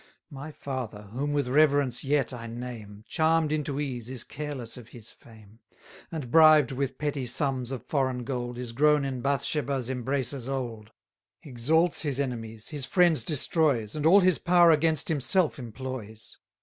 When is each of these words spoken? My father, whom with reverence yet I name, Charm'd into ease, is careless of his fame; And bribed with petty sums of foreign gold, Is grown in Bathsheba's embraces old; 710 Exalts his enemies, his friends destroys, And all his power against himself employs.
My 0.31 0.51
father, 0.51 1.03
whom 1.11 1.31
with 1.31 1.47
reverence 1.47 2.03
yet 2.03 2.33
I 2.33 2.47
name, 2.47 3.03
Charm'd 3.07 3.51
into 3.51 3.79
ease, 3.79 4.09
is 4.09 4.23
careless 4.23 4.75
of 4.75 4.87
his 4.87 5.11
fame; 5.11 5.59
And 6.11 6.31
bribed 6.31 6.71
with 6.71 6.97
petty 6.97 7.27
sums 7.27 7.69
of 7.69 7.83
foreign 7.83 8.23
gold, 8.23 8.57
Is 8.57 8.71
grown 8.71 9.05
in 9.05 9.21
Bathsheba's 9.21 9.91
embraces 9.91 10.49
old; 10.49 10.87
710 11.43 11.51
Exalts 11.51 12.01
his 12.01 12.19
enemies, 12.19 12.69
his 12.69 12.87
friends 12.87 13.23
destroys, 13.23 13.95
And 13.95 14.07
all 14.07 14.21
his 14.21 14.39
power 14.39 14.71
against 14.71 15.07
himself 15.07 15.59
employs. 15.59 16.39